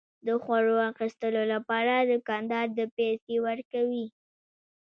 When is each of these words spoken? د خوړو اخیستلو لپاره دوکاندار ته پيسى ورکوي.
د 0.27 0.29
خوړو 0.43 0.75
اخیستلو 0.91 1.41
لپاره 1.53 1.93
دوکاندار 2.11 2.67
ته 2.75 2.83
پيسى 2.95 3.35
ورکوي. 3.47 4.05